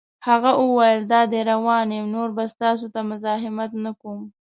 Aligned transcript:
هغه 0.27 0.51
وویل: 0.63 1.01
دادی 1.11 1.41
روان 1.51 1.87
یم، 1.95 2.05
نور 2.15 2.29
به 2.37 2.43
ستاسو 2.53 2.87
ته 2.93 3.01
مزاحمت 3.09 3.71
نه 3.83 3.91
کوم. 4.01 4.21